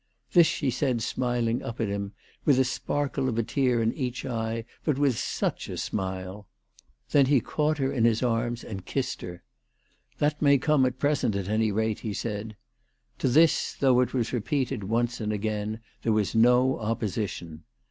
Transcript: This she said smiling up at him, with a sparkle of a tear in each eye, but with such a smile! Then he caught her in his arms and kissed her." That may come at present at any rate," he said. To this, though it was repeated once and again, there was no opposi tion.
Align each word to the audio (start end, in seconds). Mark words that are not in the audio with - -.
This 0.33 0.47
she 0.47 0.71
said 0.71 1.03
smiling 1.03 1.61
up 1.61 1.79
at 1.79 1.87
him, 1.87 2.13
with 2.43 2.57
a 2.57 2.63
sparkle 2.63 3.29
of 3.29 3.37
a 3.37 3.43
tear 3.43 3.83
in 3.83 3.93
each 3.93 4.25
eye, 4.25 4.65
but 4.83 4.97
with 4.97 5.15
such 5.19 5.69
a 5.69 5.77
smile! 5.77 6.47
Then 7.11 7.27
he 7.27 7.39
caught 7.39 7.77
her 7.77 7.91
in 7.93 8.03
his 8.03 8.23
arms 8.23 8.63
and 8.63 8.83
kissed 8.83 9.21
her." 9.21 9.43
That 10.17 10.41
may 10.41 10.57
come 10.57 10.87
at 10.87 10.97
present 10.97 11.35
at 11.35 11.49
any 11.49 11.71
rate," 11.71 11.99
he 11.99 12.15
said. 12.15 12.55
To 13.19 13.27
this, 13.27 13.75
though 13.79 13.99
it 13.99 14.11
was 14.11 14.33
repeated 14.33 14.83
once 14.85 15.21
and 15.21 15.31
again, 15.31 15.81
there 16.01 16.13
was 16.13 16.33
no 16.33 16.79
opposi 16.81 17.27
tion. 17.29 17.63